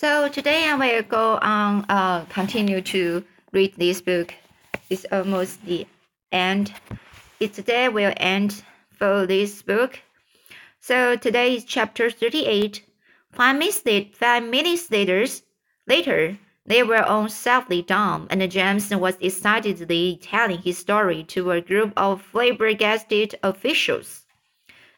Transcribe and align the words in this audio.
So 0.00 0.28
today 0.28 0.68
I 0.68 0.76
will 0.76 1.02
go 1.02 1.40
on 1.42 1.84
uh, 1.88 2.24
continue 2.26 2.80
to 2.82 3.24
read 3.50 3.74
this 3.74 4.00
book. 4.00 4.32
It's 4.88 5.04
almost 5.10 5.66
the 5.66 5.88
end. 6.30 6.72
It 7.40 7.52
today 7.52 7.88
will 7.88 8.14
end 8.16 8.62
for 8.92 9.26
this 9.26 9.60
book. 9.60 9.98
So 10.78 11.16
today 11.16 11.56
is 11.56 11.64
chapter 11.64 12.12
38. 12.12 12.84
Five 13.32 13.58
minutes, 13.58 14.16
five 14.16 14.44
minutes 14.44 14.88
later, 14.88 15.26
later, 15.88 16.38
they 16.64 16.84
were 16.84 17.02
all 17.02 17.28
safely 17.28 17.82
down, 17.82 18.28
and 18.30 18.48
James 18.52 18.94
was 18.94 19.16
excitedly 19.20 20.20
telling 20.22 20.58
his 20.58 20.78
story 20.78 21.24
to 21.24 21.50
a 21.50 21.60
group 21.60 21.92
of 21.96 22.22
flabbergasted 22.22 23.34
officials. 23.42 24.27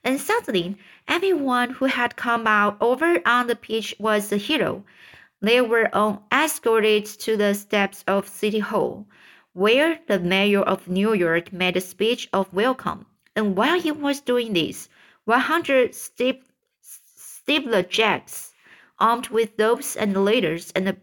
And 0.02 0.20
suddenly, 0.20 0.76
everyone 1.06 1.70
who 1.70 1.84
had 1.84 2.16
come 2.16 2.46
out 2.46 2.76
over 2.80 3.20
on 3.26 3.46
the 3.46 3.56
pitch 3.56 3.94
was 3.98 4.32
a 4.32 4.38
hero. 4.38 4.84
They 5.42 5.60
were 5.60 5.94
all 5.94 6.26
escorted 6.32 7.04
to 7.20 7.36
the 7.36 7.54
steps 7.54 8.02
of 8.06 8.26
City 8.26 8.60
Hall, 8.60 9.06
where 9.52 10.00
the 10.06 10.18
mayor 10.18 10.60
of 10.60 10.88
New 10.88 11.12
York 11.12 11.52
made 11.52 11.76
a 11.76 11.80
speech 11.80 12.28
of 12.32 12.52
welcome. 12.52 13.06
And 13.36 13.56
while 13.56 13.80
he 13.80 13.92
was 13.92 14.20
doing 14.20 14.54
this, 14.54 14.88
100 15.24 15.94
steep, 15.94 16.44
steeplejacks, 16.82 18.52
armed 18.98 19.28
with 19.28 19.58
ropes 19.58 19.96
and 19.96 20.24
ladders 20.24 20.72
and 20.74 20.86
the, 20.86 20.96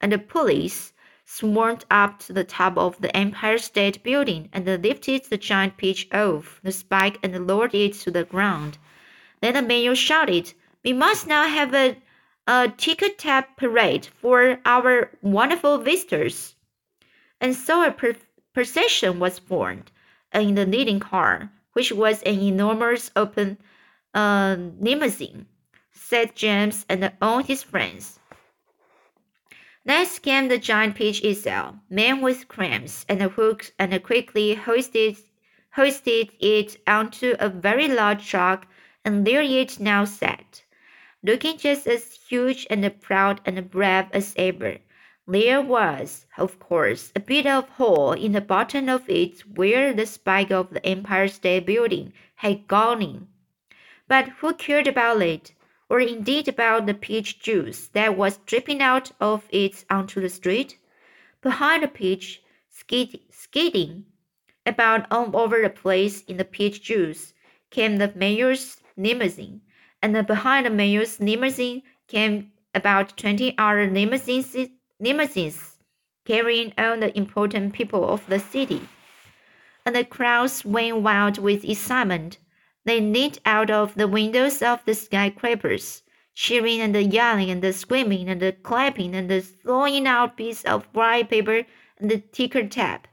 and 0.00 0.12
the 0.12 0.18
police 0.18 0.92
swarmed 1.32 1.84
up 1.92 2.18
to 2.18 2.32
the 2.32 2.42
top 2.42 2.76
of 2.76 3.00
the 3.00 3.16
Empire 3.16 3.56
State 3.56 4.02
Building 4.02 4.48
and 4.52 4.66
lifted 4.66 5.24
the 5.26 5.38
giant 5.38 5.76
peach 5.76 6.08
off 6.12 6.58
the 6.64 6.72
spike 6.72 7.18
and 7.22 7.46
lowered 7.46 7.72
it 7.72 7.92
to 7.92 8.10
the 8.10 8.24
ground. 8.24 8.78
Then 9.40 9.54
the 9.54 9.62
mayor 9.62 9.94
shouted, 9.94 10.52
We 10.84 10.92
must 10.92 11.28
now 11.28 11.46
have 11.46 11.72
a, 11.72 11.96
a 12.48 12.72
ticker 12.76 13.10
tap 13.10 13.56
parade 13.56 14.06
for 14.20 14.58
our 14.64 15.12
wonderful 15.22 15.78
visitors. 15.78 16.56
And 17.40 17.54
so 17.54 17.84
a 17.86 17.96
procession 18.52 19.20
was 19.20 19.38
formed 19.38 19.92
in 20.34 20.56
the 20.56 20.66
leading 20.66 20.98
car, 20.98 21.52
which 21.74 21.92
was 21.92 22.24
an 22.24 22.40
enormous 22.40 23.12
open 23.14 23.56
uh, 24.14 24.56
limousine, 24.80 25.46
said 25.92 26.34
James 26.34 26.84
and 26.88 27.12
all 27.22 27.38
his 27.38 27.62
friends. 27.62 28.19
Next 29.82 30.18
came 30.18 30.48
the 30.48 30.58
giant 30.58 30.94
peach 30.94 31.24
itself, 31.24 31.76
manned 31.88 32.22
with 32.22 32.48
cramps 32.48 33.06
and 33.08 33.22
hooks, 33.22 33.72
and 33.78 34.02
quickly 34.02 34.54
hoisted, 34.54 35.16
hoisted 35.72 36.32
it 36.38 36.76
onto 36.86 37.34
a 37.40 37.48
very 37.48 37.88
large 37.88 38.28
truck, 38.28 38.66
and 39.06 39.26
there 39.26 39.40
it 39.40 39.80
now 39.80 40.04
sat, 40.04 40.62
looking 41.22 41.56
just 41.56 41.86
as 41.86 42.12
huge 42.28 42.66
and 42.68 43.00
proud 43.00 43.40
and 43.46 43.70
brave 43.70 44.04
as 44.12 44.34
ever. 44.36 44.76
There 45.26 45.62
was, 45.62 46.26
of 46.36 46.58
course, 46.58 47.10
a 47.16 47.20
bit 47.20 47.46
of 47.46 47.68
hole 47.70 48.12
in 48.12 48.32
the 48.32 48.42
bottom 48.42 48.88
of 48.90 49.08
it 49.08 49.40
where 49.56 49.94
the 49.94 50.04
spike 50.04 50.50
of 50.50 50.68
the 50.70 50.84
Empire 50.84 51.28
State 51.28 51.64
Building 51.64 52.12
had 52.34 52.68
gone 52.68 53.00
in. 53.00 53.28
But 54.08 54.28
who 54.40 54.52
cared 54.52 54.88
about 54.88 55.22
it? 55.22 55.52
Or 55.90 56.00
indeed 56.00 56.48
about 56.48 56.86
the 56.86 56.94
peach 56.94 57.40
juice 57.40 57.88
that 57.88 58.16
was 58.16 58.38
dripping 58.46 58.80
out 58.80 59.10
of 59.20 59.44
it 59.50 59.84
onto 59.90 60.20
the 60.20 60.28
street. 60.28 60.78
Behind 61.42 61.82
the 61.82 61.88
peach, 61.88 62.40
skid, 62.70 63.18
skidding 63.30 64.04
about 64.64 65.06
all 65.10 65.36
over 65.36 65.60
the 65.60 65.68
place 65.68 66.22
in 66.22 66.36
the 66.36 66.44
peach 66.44 66.80
juice, 66.80 67.34
came 67.70 67.96
the 67.96 68.12
mayor's 68.14 68.80
limousine, 68.96 69.60
and 70.00 70.26
behind 70.26 70.64
the 70.64 70.70
mayor's 70.70 71.18
limousine 71.18 71.82
came 72.06 72.52
about 72.74 73.16
twenty 73.16 73.58
other 73.58 73.90
limousines, 73.90 74.56
limousines 75.00 75.76
carrying 76.24 76.72
all 76.78 76.98
the 77.00 77.16
important 77.16 77.72
people 77.72 78.08
of 78.08 78.24
the 78.28 78.38
city. 78.38 78.80
And 79.84 79.96
the 79.96 80.04
crowds 80.04 80.64
went 80.64 80.98
wild 80.98 81.38
with 81.38 81.64
excitement 81.64 82.38
they 82.84 83.00
leaned 83.00 83.38
out 83.44 83.70
of 83.70 83.94
the 83.94 84.08
windows 84.08 84.62
of 84.62 84.84
the 84.84 84.94
skyscrapers, 84.94 86.02
cheering 86.34 86.80
and 86.80 87.12
yelling 87.12 87.50
and 87.50 87.74
screaming 87.74 88.28
and 88.28 88.62
clapping 88.62 89.14
and 89.14 89.44
throwing 89.62 90.06
out 90.06 90.36
bits 90.36 90.64
of 90.64 90.86
white 90.92 91.28
paper 91.28 91.66
and 91.98 92.10
the 92.10 92.18
ticker 92.18 92.66
tape. 92.66 93.06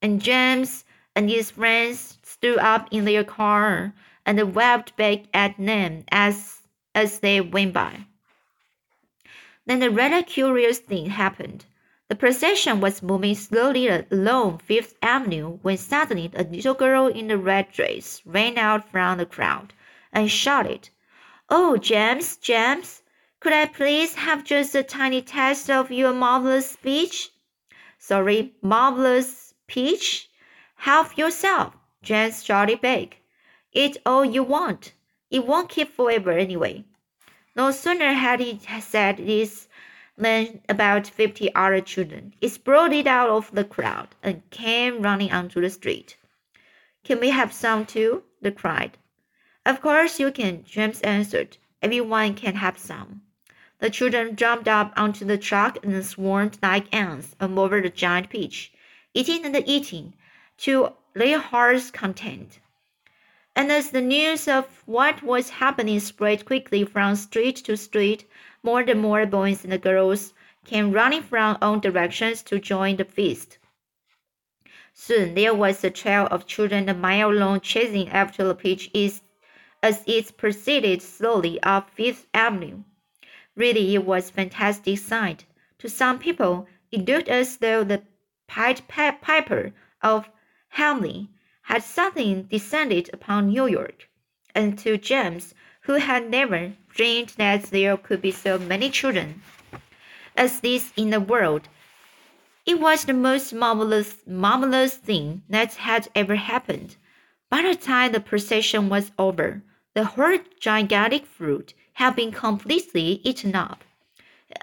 And 0.00 0.20
James 0.20 0.84
and 1.14 1.30
his 1.30 1.50
friends 1.50 2.18
stood 2.22 2.58
up 2.58 2.88
in 2.90 3.04
their 3.04 3.24
car 3.24 3.94
and 4.26 4.54
waved 4.54 4.96
back 4.96 5.20
at 5.32 5.56
them 5.58 6.04
as 6.10 6.62
as 6.94 7.20
they 7.20 7.40
went 7.40 7.72
by. 7.72 8.06
Then 9.66 9.82
a 9.82 9.90
rather 9.90 10.22
curious 10.22 10.78
thing 10.78 11.06
happened. 11.10 11.66
The 12.08 12.14
procession 12.14 12.80
was 12.80 13.02
moving 13.02 13.34
slowly 13.34 13.88
along 13.88 14.58
Fifth 14.58 14.94
Avenue 15.00 15.58
when 15.62 15.78
suddenly 15.78 16.30
a 16.34 16.44
little 16.44 16.74
girl 16.74 17.06
in 17.06 17.30
a 17.30 17.38
red 17.38 17.72
dress 17.72 18.20
ran 18.26 18.58
out 18.58 18.90
from 18.90 19.16
the 19.16 19.24
crowd 19.24 19.72
and 20.12 20.30
shouted, 20.30 20.90
Oh, 21.48 21.78
James, 21.78 22.36
James, 22.36 23.02
could 23.40 23.54
I 23.54 23.64
please 23.64 24.16
have 24.16 24.44
just 24.44 24.74
a 24.74 24.82
tiny 24.82 25.22
taste 25.22 25.70
of 25.70 25.90
your 25.90 26.12
marvelous 26.12 26.70
speech? 26.70 27.30
Sorry, 27.98 28.52
marvelous 28.60 29.54
peach? 29.66 30.28
Help 30.76 31.16
yourself, 31.16 31.74
James 32.02 32.44
shouted 32.44 32.82
back. 32.82 33.16
Eat 33.72 33.96
all 34.04 34.26
you 34.26 34.42
want. 34.42 34.92
It 35.30 35.46
won't 35.46 35.70
keep 35.70 35.90
forever 35.90 36.32
anyway. 36.32 36.84
No 37.56 37.70
sooner 37.70 38.12
had 38.12 38.40
he 38.40 38.60
said 38.80 39.16
this 39.16 39.68
then 40.16 40.60
about 40.68 41.06
fifty 41.06 41.52
other 41.54 41.80
children 41.80 42.34
exploded 42.40 43.06
out 43.06 43.28
of 43.28 43.50
the 43.52 43.64
crowd 43.64 44.08
and 44.22 44.48
came 44.50 45.02
running 45.02 45.32
onto 45.32 45.60
the 45.60 45.68
street. 45.68 46.16
Can 47.02 47.20
we 47.20 47.30
have 47.30 47.52
some 47.52 47.84
too? 47.84 48.22
they 48.40 48.50
cried. 48.50 48.96
Of 49.66 49.80
course 49.80 50.20
you 50.20 50.30
can, 50.30 50.64
James 50.64 51.00
answered. 51.00 51.58
Everyone 51.82 52.34
can 52.34 52.54
have 52.54 52.78
some. 52.78 53.22
The 53.80 53.90
children 53.90 54.36
jumped 54.36 54.68
up 54.68 54.92
onto 54.96 55.24
the 55.24 55.36
truck 55.36 55.84
and 55.84 56.06
swarmed 56.06 56.58
like 56.62 56.94
ants 56.94 57.34
over 57.40 57.80
the 57.80 57.90
giant 57.90 58.30
peach, 58.30 58.72
eating 59.14 59.44
and 59.44 59.56
eating 59.66 60.14
to 60.58 60.92
their 61.12 61.38
hearts' 61.38 61.90
content. 61.90 62.60
And 63.56 63.70
as 63.70 63.90
the 63.90 64.00
news 64.00 64.48
of 64.48 64.82
what 64.86 65.22
was 65.22 65.50
happening 65.50 66.00
spread 66.00 66.44
quickly 66.44 66.84
from 66.84 67.16
street 67.16 67.56
to 67.64 67.76
street, 67.76 68.28
more 68.64 68.80
and 68.80 69.00
more 69.00 69.26
boys 69.26 69.64
and 69.64 69.80
girls 69.80 70.32
came 70.64 70.90
running 70.90 71.22
from 71.22 71.58
all 71.62 71.78
directions 71.78 72.42
to 72.42 72.58
join 72.58 72.96
the 72.96 73.04
feast. 73.04 73.58
Soon 74.94 75.34
there 75.34 75.54
was 75.54 75.84
a 75.84 75.90
trail 75.90 76.26
of 76.30 76.46
children 76.46 76.88
a 76.88 76.94
mile 76.94 77.30
long 77.30 77.60
chasing 77.60 78.08
after 78.08 78.42
the 78.42 78.54
peach 78.54 78.90
as 79.82 80.02
it 80.06 80.36
proceeded 80.38 81.02
slowly 81.02 81.62
up 81.62 81.90
Fifth 81.90 82.26
Avenue. 82.32 82.82
Really, 83.54 83.94
it 83.94 84.04
was 84.04 84.30
a 84.30 84.32
fantastic 84.32 84.98
sight. 84.98 85.44
To 85.78 85.88
some 85.88 86.18
people, 86.18 86.66
it 86.90 87.06
looked 87.06 87.28
as 87.28 87.58
though 87.58 87.84
the 87.84 88.02
Pied 88.46 88.88
Piper 88.88 89.72
of 90.00 90.30
Hamelin 90.76 91.28
had 91.62 91.82
suddenly 91.82 92.46
descended 92.48 93.10
upon 93.12 93.48
New 93.48 93.66
York, 93.66 94.08
and 94.54 94.78
to 94.78 94.96
James, 94.96 95.54
who 95.82 95.94
had 95.94 96.30
never 96.30 96.72
dreamed 96.94 97.30
that 97.36 97.64
there 97.64 97.96
could 97.96 98.22
be 98.22 98.30
so 98.30 98.58
many 98.58 98.88
children 98.88 99.42
as 100.36 100.60
this 100.60 100.92
in 100.96 101.10
the 101.10 101.20
world. 101.20 101.68
It 102.66 102.80
was 102.80 103.04
the 103.04 103.12
most 103.12 103.52
marvelous, 103.52 104.16
marvelous 104.26 104.94
thing 104.96 105.42
that 105.48 105.74
had 105.74 106.08
ever 106.14 106.34
happened. 106.36 106.96
By 107.50 107.62
the 107.62 107.74
time 107.74 108.12
the 108.12 108.20
procession 108.20 108.88
was 108.88 109.12
over, 109.18 109.62
the 109.94 110.04
whole 110.04 110.38
gigantic 110.58 111.26
fruit 111.26 111.74
had 111.92 112.16
been 112.16 112.32
completely 112.32 113.20
eaten 113.22 113.54
up. 113.54 113.84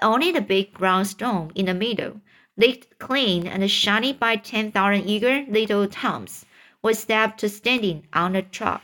Only 0.02 0.30
the 0.30 0.40
big 0.40 0.78
round 0.80 1.06
stone 1.06 1.52
in 1.54 1.66
the 1.66 1.74
middle, 1.74 2.20
licked 2.56 2.98
clean 2.98 3.46
and 3.46 3.70
shiny 3.70 4.12
by 4.12 4.36
ten 4.36 4.72
thousand 4.72 5.08
eager 5.08 5.44
little 5.48 5.86
thumbs, 5.86 6.44
was 6.82 7.08
left 7.08 7.48
standing 7.48 8.06
on 8.12 8.32
the 8.32 8.42
truck. 8.42 8.82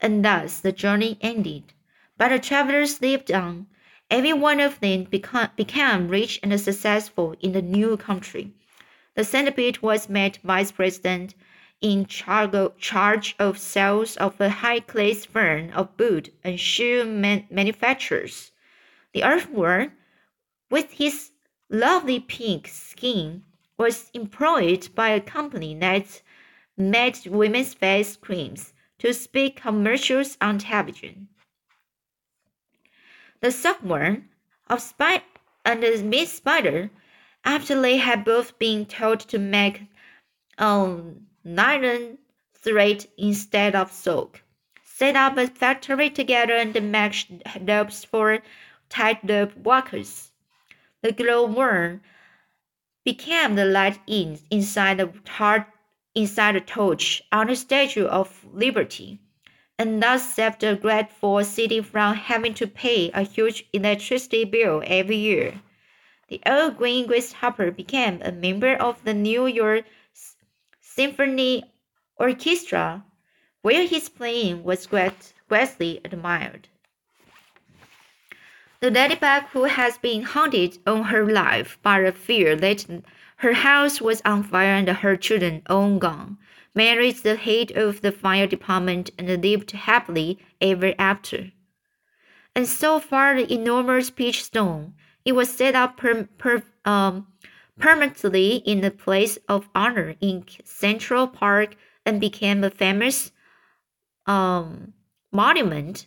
And 0.00 0.24
thus 0.24 0.60
the 0.60 0.72
journey 0.72 1.18
ended. 1.20 1.73
But 2.16 2.28
the 2.28 2.38
travelers 2.38 3.00
lived 3.00 3.32
on. 3.32 3.66
Every 4.10 4.32
one 4.32 4.60
of 4.60 4.78
them 4.80 5.04
became, 5.04 5.48
became 5.56 6.08
rich 6.08 6.38
and 6.42 6.60
successful 6.60 7.34
in 7.40 7.52
the 7.52 7.62
new 7.62 7.96
country. 7.96 8.52
The 9.14 9.24
centipede 9.24 9.82
was 9.82 10.08
made 10.08 10.38
vice 10.44 10.70
president 10.70 11.34
in 11.80 12.06
charge 12.06 13.34
of 13.38 13.58
sales 13.58 14.16
of 14.16 14.40
a 14.40 14.48
high-class 14.48 15.24
firm 15.24 15.70
of 15.74 15.96
boot 15.96 16.32
and 16.44 16.58
shoe 16.58 17.04
man 17.04 17.46
manufacturers. 17.50 18.52
The 19.12 19.24
earthworm, 19.24 19.92
with 20.70 20.92
his 20.92 21.30
lovely 21.68 22.20
pink 22.20 22.68
skin, 22.68 23.42
was 23.76 24.10
employed 24.14 24.88
by 24.94 25.10
a 25.10 25.20
company 25.20 25.74
that 25.80 26.22
made 26.76 27.26
women's 27.26 27.74
face 27.74 28.16
creams 28.16 28.72
to 28.98 29.12
speak 29.12 29.56
commercials 29.60 30.38
on 30.40 30.58
television. 30.58 31.28
The 33.44 33.50
silkworm, 33.50 34.30
of 34.70 34.80
Spider 34.80 35.22
and 35.66 35.82
the 35.82 36.02
Miss 36.02 36.32
Spider, 36.32 36.90
after 37.44 37.78
they 37.78 37.98
had 37.98 38.24
both 38.24 38.58
been 38.58 38.86
told 38.86 39.20
to 39.20 39.38
make 39.38 39.82
um, 40.56 41.26
nylon 41.44 42.16
thread 42.54 43.04
instead 43.18 43.74
of 43.74 43.92
silk, 43.92 44.42
set 44.82 45.14
up 45.14 45.36
a 45.36 45.46
factory 45.46 46.08
together 46.08 46.54
and 46.54 46.90
make 46.90 47.26
ropes 47.60 48.02
for 48.02 48.38
tightrope 48.88 49.54
walkers. 49.58 50.30
The 51.02 51.12
glowworm 51.12 52.00
became 53.04 53.56
the 53.56 53.66
light 53.66 53.98
in 54.06 54.38
inside 54.50 54.96
the 54.96 55.12
heart 55.32 55.66
inside 56.14 56.54
the 56.54 56.62
torch 56.62 57.20
on 57.30 57.48
the 57.48 57.56
Statue 57.56 58.06
of 58.06 58.46
Liberty, 58.54 59.20
and 59.78 60.02
thus 60.02 60.34
saved 60.34 60.60
the 60.60 60.76
grateful 60.76 61.42
city 61.44 61.80
from 61.80 62.14
having 62.14 62.54
to 62.54 62.66
pay 62.66 63.10
a 63.10 63.22
huge 63.22 63.66
electricity 63.72 64.44
bill 64.44 64.82
every 64.86 65.16
year. 65.16 65.60
The 66.28 66.40
old 66.46 66.78
green 66.78 67.06
grasshopper 67.06 67.70
became 67.70 68.22
a 68.22 68.32
member 68.32 68.74
of 68.74 69.02
the 69.04 69.14
New 69.14 69.46
York 69.46 69.84
Symphony 70.80 71.64
Orchestra, 72.16 73.04
where 73.62 73.86
his 73.86 74.08
playing 74.08 74.62
was 74.62 74.86
greatly 74.86 76.00
admired. 76.04 76.68
The 78.80 78.90
ladybug 78.90 79.44
who 79.52 79.64
has 79.64 79.98
been 79.98 80.22
haunted 80.22 80.78
all 80.86 81.04
her 81.04 81.24
life 81.24 81.78
by 81.82 82.00
the 82.02 82.12
fear 82.12 82.54
that 82.56 82.86
her 83.36 83.54
house 83.54 84.00
was 84.00 84.22
on 84.24 84.42
fire 84.42 84.74
and 84.74 84.88
her 84.88 85.16
children 85.16 85.62
all 85.66 85.98
gone, 85.98 86.38
married 86.74 87.16
the 87.16 87.36
head 87.36 87.72
of 87.72 88.00
the 88.00 88.12
fire 88.12 88.46
department 88.46 89.10
and 89.18 89.42
lived 89.42 89.70
happily 89.72 90.38
ever 90.60 90.94
after. 90.98 91.52
And 92.54 92.68
so 92.68 93.00
far 93.00 93.34
the 93.34 93.52
enormous 93.52 94.10
peach 94.10 94.44
stone, 94.44 94.94
it 95.24 95.32
was 95.32 95.50
set 95.50 95.74
up 95.74 95.96
per, 95.96 96.24
per, 96.38 96.62
um, 96.84 97.26
permanently 97.78 98.56
in 98.56 98.80
the 98.80 98.90
place 98.90 99.38
of 99.48 99.68
honor 99.74 100.14
in 100.20 100.44
Central 100.64 101.26
Park 101.26 101.76
and 102.06 102.20
became 102.20 102.62
a 102.62 102.70
famous 102.70 103.32
um, 104.26 104.92
monument 105.32 106.06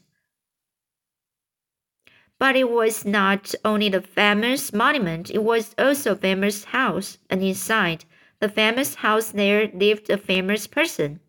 but 2.40 2.56
it 2.56 2.70
was 2.70 3.04
not 3.04 3.56
only 3.66 3.90
the 3.90 4.02
famous 4.02 4.72
monument, 4.72 5.32
it 5.32 5.44
was 5.44 5.74
also 5.78 6.12
a 6.12 6.16
famous 6.16 6.66
house, 6.66 7.18
and 7.30 7.42
inside 7.42 8.06
the 8.40 8.50
famous 8.50 8.96
house 8.96 9.32
there 9.32 9.72
lived 9.74 10.10
a 10.10 10.18
famous 10.18 10.68
person, 10.68 11.20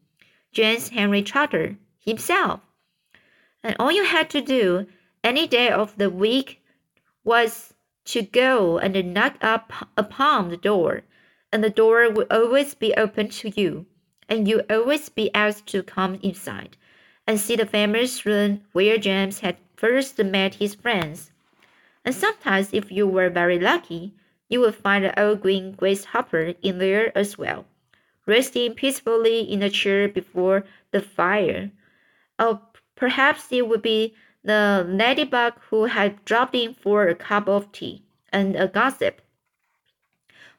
James 0.53 0.91
Henry 0.91 1.23
Trotter 1.23 1.79
himself. 1.99 2.61
And 3.63 3.75
all 3.79 3.91
you 3.91 4.05
had 4.05 4.29
to 4.31 4.41
do 4.41 4.87
any 5.25 5.47
day 5.47 5.71
of 5.71 5.97
the 5.97 6.11
week 6.11 6.63
was 7.25 7.75
to 8.05 8.23
go 8.23 8.79
and 8.79 9.15
knock 9.15 9.37
up 9.41 9.73
upon 9.97 10.51
the 10.51 10.57
door, 10.57 11.03
and 11.51 11.65
the 11.65 11.71
door 11.71 12.11
would 12.11 12.31
always 12.31 12.75
be 12.75 12.95
open 12.95 13.29
to 13.29 13.49
you, 13.59 13.87
and 14.29 14.47
you 14.47 14.63
always 14.69 15.09
be 15.09 15.33
asked 15.35 15.67
to 15.69 15.83
come 15.83 16.19
inside 16.23 16.77
and 17.29 17.39
see 17.39 17.57
the 17.57 17.67
famous 17.67 18.25
room 18.25 18.63
where 18.73 18.97
James 18.97 19.41
had 19.41 19.59
first 19.77 20.19
met 20.19 20.55
his 20.55 20.75
friends. 20.75 21.31
And 22.03 22.15
sometimes, 22.15 22.71
if 22.73 22.91
you 22.91 23.07
were 23.07 23.29
very 23.29 23.59
lucky, 23.59 24.15
you 24.49 24.61
would 24.61 24.75
find 24.75 25.05
the 25.05 25.23
old 25.23 25.43
green 25.43 25.73
grasshopper 25.73 26.55
in 26.63 26.79
there 26.79 27.17
as 27.17 27.37
well, 27.37 27.67
resting 28.25 28.73
peacefully 28.73 29.41
in 29.41 29.63
a 29.63 29.69
chair 29.69 30.09
before 30.09 30.65
the 30.91 31.03
fire. 31.03 31.71
Or 32.39 32.63
perhaps 32.97 33.53
it 33.53 33.69
would 33.69 33.83
be 33.83 34.15
the 34.43 34.87
ladybug 34.89 35.61
who 35.69 35.85
had 35.85 36.25
dropped 36.25 36.55
in 36.55 36.73
for 36.73 37.09
a 37.09 37.15
cup 37.15 37.47
of 37.47 37.71
tea 37.73 38.05
and 38.33 38.57
a 38.57 38.69
gossip, 38.69 39.21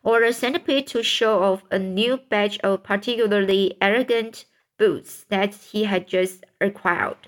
or 0.04 0.20
the 0.20 0.32
centipede 0.32 0.86
to 0.88 1.02
show 1.02 1.42
off 1.42 1.64
a 1.72 1.80
new 1.80 2.18
batch 2.30 2.60
of 2.60 2.84
particularly 2.84 3.76
elegant 3.82 4.46
boots 4.80 5.26
that 5.30 5.54
he 5.54 5.84
had 5.84 6.08
just 6.08 6.44
acquired. 6.60 7.28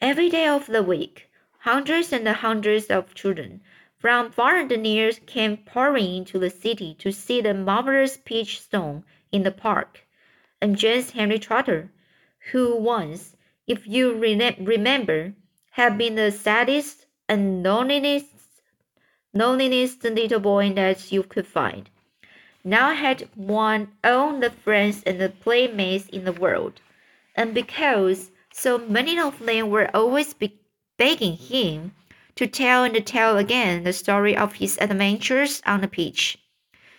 Every 0.00 0.30
day 0.30 0.46
of 0.46 0.66
the 0.66 0.82
week, 0.82 1.28
hundreds 1.58 2.12
and 2.12 2.26
hundreds 2.26 2.86
of 2.86 3.14
children 3.14 3.60
from 3.98 4.32
far 4.32 4.56
and 4.56 4.82
near 4.82 5.12
came 5.12 5.58
pouring 5.58 6.16
into 6.16 6.38
the 6.38 6.50
city 6.50 6.94
to 7.00 7.12
see 7.12 7.40
the 7.40 7.54
marvelous 7.54 8.16
peach 8.16 8.60
stone 8.60 9.04
in 9.30 9.42
the 9.42 9.52
park. 9.52 10.06
And 10.60 10.76
James 10.76 11.10
Henry 11.10 11.38
Trotter, 11.38 11.90
who 12.50 12.74
once, 12.76 13.36
if 13.66 13.86
you 13.86 14.14
re- 14.14 14.56
remember, 14.58 15.34
had 15.72 15.96
been 15.96 16.16
the 16.16 16.32
saddest 16.32 17.06
and 17.28 17.62
loneliest, 17.62 18.26
loneliest 19.32 20.02
little 20.02 20.40
boy 20.40 20.72
that 20.72 21.12
you 21.12 21.22
could 21.22 21.46
find, 21.46 21.88
now 22.64 22.94
had 22.94 23.28
won 23.36 23.92
all 24.04 24.38
the 24.38 24.50
friends 24.50 25.02
and 25.04 25.20
the 25.20 25.28
playmates 25.28 26.08
in 26.08 26.24
the 26.24 26.32
world. 26.32 26.80
And 27.34 27.54
because 27.54 28.30
so 28.52 28.78
many 28.78 29.18
of 29.18 29.38
them 29.38 29.70
were 29.70 29.90
always 29.94 30.34
begging 30.96 31.36
him 31.36 31.92
to 32.36 32.46
tell 32.46 32.84
and 32.84 33.06
tell 33.06 33.36
again 33.36 33.84
the 33.84 33.92
story 33.92 34.36
of 34.36 34.54
his 34.54 34.78
adventures 34.80 35.62
on 35.66 35.80
the 35.80 35.88
beach. 35.88 36.38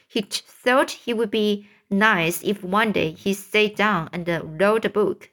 He 0.07 0.21
thought 0.21 0.91
he 0.91 1.13
would 1.13 1.31
be 1.31 1.67
nice 1.89 2.43
if 2.43 2.63
one 2.63 2.91
day 2.91 3.11
he 3.11 3.33
sat 3.33 3.75
down 3.75 4.09
and 4.11 4.29
uh, 4.29 4.41
wrote 4.43 4.85
a 4.85 4.89
book. 4.89 5.29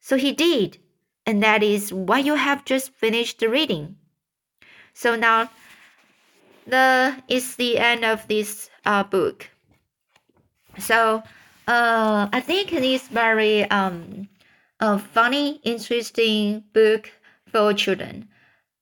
So 0.00 0.16
he 0.16 0.32
did, 0.32 0.78
and 1.24 1.42
that 1.42 1.62
is 1.62 1.92
why 1.92 2.18
you 2.18 2.34
have 2.34 2.64
just 2.64 2.92
finished 2.92 3.40
reading. 3.42 3.96
So 4.94 5.16
now, 5.16 5.50
the 6.66 7.16
is 7.28 7.56
the 7.56 7.78
end 7.78 8.04
of 8.04 8.26
this 8.28 8.68
uh, 8.84 9.04
book. 9.04 9.50
So, 10.78 11.22
uh, 11.68 12.28
I 12.32 12.40
think 12.40 12.72
it 12.72 12.82
is 12.82 13.08
very 13.08 13.64
um 13.70 14.28
a 14.80 14.98
funny, 14.98 15.60
interesting 15.62 16.64
book 16.72 17.10
for 17.46 17.72
children. 17.72 18.28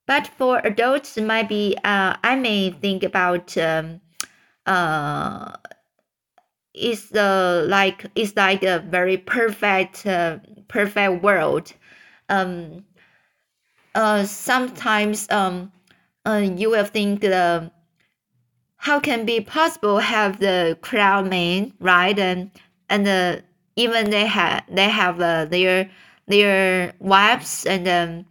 But 0.07 0.27
for 0.27 0.61
adults, 0.65 1.17
might 1.19 1.49
be 1.49 1.77
uh, 1.85 2.17
I 2.25 2.37
may 2.37 2.71
think 2.71 3.03
about 3.05 3.57
um, 3.59 4.01
uh, 4.67 5.53
it's 6.75 7.11
the 7.11 7.65
like 7.69 8.07
it's 8.15 8.35
like 8.37 8.63
a 8.63 8.79
very 8.81 9.19
perfect 9.19 10.07
uh, 10.07 10.39
perfect 10.69 11.23
world. 11.23 11.73
Um, 12.29 12.85
uh, 13.95 14.25
sometimes 14.25 15.31
um, 15.31 15.73
uh, 16.27 16.43
you 16.57 16.71
will 16.71 16.85
think 16.85 17.21
the 17.21 17.71
how 18.81 18.99
can 18.99 19.27
be 19.27 19.41
possible 19.43 19.99
have 19.99 20.41
the 20.41 20.77
crowd 20.81 21.29
main 21.29 21.75
right 21.81 22.19
and 22.19 22.51
and 22.89 23.07
the 23.07 23.45
even 23.77 24.09
they 24.09 24.25
have 24.27 24.65
they 24.71 24.89
have 24.89 25.21
uh, 25.21 25.45
their 25.45 25.91
their 26.27 26.95
wives 26.99 27.67
and 27.67 27.87
um, 27.87 28.25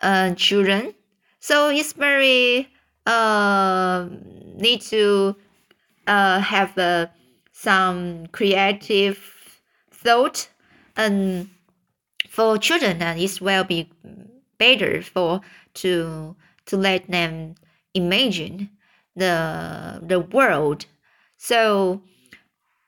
uh, 0.00 0.34
children. 0.34 0.94
So 1.40 1.70
it's 1.70 1.94
very 1.94 2.68
uh, 3.06 4.08
need 4.54 4.82
to 4.82 5.34
uh, 6.06 6.38
have 6.38 6.78
uh, 6.78 7.08
some 7.52 8.28
creative 8.28 9.18
thought 9.90 10.48
and 10.96 11.50
for 12.28 12.56
children 12.56 13.02
and 13.02 13.20
it 13.20 13.40
will 13.40 13.64
be 13.64 13.90
better 14.58 15.02
for 15.02 15.40
to 15.74 16.36
to 16.66 16.76
let 16.76 17.10
them 17.10 17.56
imagine 17.94 18.70
the 19.16 20.00
the 20.02 20.20
world 20.20 20.86
so 21.38 22.02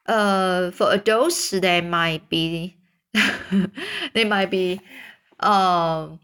uh, 0.06 0.70
for 0.72 0.92
adults, 0.92 1.50
they 1.50 1.80
might 1.80 2.28
be, 2.28 2.76
they 4.14 4.24
might 4.24 4.50
be, 4.50 4.80
um, 5.40 6.20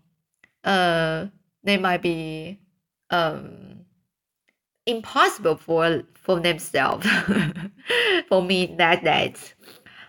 uh, 0.64 1.26
they 1.64 1.76
might 1.78 2.02
be, 2.02 2.58
um, 3.10 3.84
impossible 4.86 5.56
for 5.56 6.02
for 6.14 6.40
themselves. 6.40 7.06
for 8.28 8.42
me, 8.42 8.66
that 8.78 9.02
that, 9.04 9.54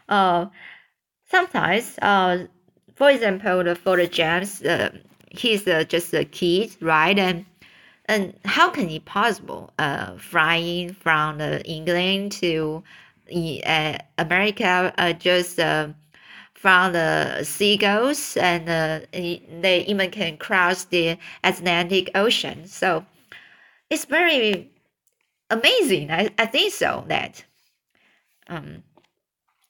uh, 0.10 0.46
sometimes, 1.30 1.98
uh, 2.02 2.46
for 2.96 3.10
example, 3.12 3.76
for 3.76 3.98
the 3.98 4.08
James, 4.08 4.64
uh, 4.64 4.92
he's 5.32 5.68
uh, 5.68 5.84
just 5.86 6.14
a 6.14 6.26
kid, 6.26 6.76
right? 6.82 7.18
And 7.20 7.46
and 8.12 8.34
how 8.44 8.70
can 8.70 8.90
it 8.90 9.06
possible, 9.06 9.72
uh, 9.80 10.18
flying 10.18 10.94
from 10.94 11.40
uh, 11.40 11.60
England 11.64 12.34
to 12.34 12.84
uh, 13.66 13.98
America 14.18 14.94
uh, 14.98 15.14
just 15.14 15.58
uh, 15.62 15.88
from 16.54 16.92
the 16.92 17.42
seagulls 17.46 18.36
and 18.36 18.68
uh, 18.68 19.00
they 19.14 19.86
even 19.88 20.12
can 20.12 20.36
cross 20.36 20.84
the 20.84 21.18
Atlantic 21.46 22.12
Ocean. 22.14 22.68
So 22.68 23.06
it's 23.90 24.04
very 24.04 24.70
amazing. 25.50 26.12
I, 26.12 26.32
I 26.38 26.48
think 26.48 26.74
so 26.74 27.06
that. 27.08 27.46
Um, 28.48 28.84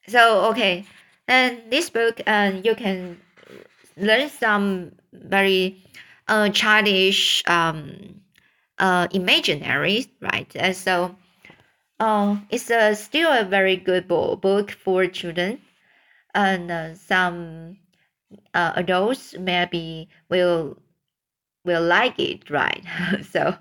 so 0.08 0.46
okay, 0.46 0.84
and 1.28 1.62
this 1.70 1.92
book 1.92 2.20
uh, 2.26 2.54
you 2.64 2.74
can 2.74 3.22
learn 3.98 4.30
some 4.30 4.94
very 5.14 5.78
uh, 6.28 6.50
childish 6.50 7.44
um, 7.46 8.21
uh, 8.82 9.08
imaginary, 9.14 10.08
right? 10.22 10.52
And 10.58 10.76
so 10.76 11.16
uh, 12.00 12.38
it's 12.50 12.70
a, 12.72 12.96
still 12.96 13.32
a 13.32 13.46
very 13.46 13.78
good 13.78 14.08
bo- 14.08 14.36
book 14.38 14.72
for 14.72 15.08
children. 15.08 15.62
And 16.36 16.72
uh, 16.72 16.96
some 16.96 17.78
uh, 18.54 18.74
adults 18.76 19.36
maybe 19.40 20.10
will 20.30 20.78
will 21.66 21.84
like 21.84 22.20
it, 22.20 22.50
right? 22.50 22.84
so, 23.32 23.58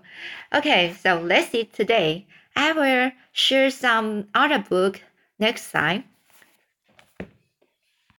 okay, 0.54 0.94
so 0.94 1.20
let's 1.20 1.50
see 1.50 1.64
today. 1.64 2.26
I 2.56 2.72
will 2.72 3.12
share 3.32 3.70
some 3.70 4.28
other 4.34 4.58
book 4.58 5.02
next 5.38 5.70
time. 5.72 6.04